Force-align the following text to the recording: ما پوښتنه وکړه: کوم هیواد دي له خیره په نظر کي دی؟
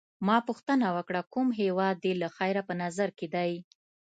ما 0.27 0.37
پوښتنه 0.47 0.87
وکړه: 0.97 1.21
کوم 1.33 1.47
هیواد 1.61 1.95
دي 2.03 2.13
له 2.21 2.27
خیره 2.37 2.61
په 2.67 2.73
نظر 2.83 3.09
کي 3.17 3.27
دی؟ 3.35 3.51